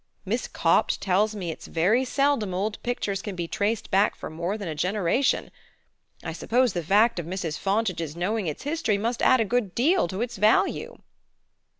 Miss 0.25 0.47
Copt 0.47 0.99
tells 0.99 1.35
me 1.35 1.51
it's 1.51 1.67
very 1.67 2.03
seldom 2.05 2.55
old 2.55 2.81
pictures 2.81 3.21
can 3.21 3.35
be 3.35 3.47
traced 3.47 3.91
back 3.91 4.15
for 4.15 4.31
more 4.31 4.57
than 4.57 4.67
a 4.67 4.73
generation. 4.73 5.51
I 6.23 6.33
suppose 6.33 6.73
the 6.73 6.81
fact 6.81 7.19
of 7.19 7.27
Mrs. 7.27 7.59
Fontage's 7.59 8.15
knowing 8.15 8.47
its 8.47 8.63
history 8.63 8.97
must 8.97 9.21
add 9.21 9.39
a 9.39 9.45
good 9.45 9.75
deal 9.75 10.07
to 10.07 10.21
its 10.21 10.37
value?" 10.37 10.97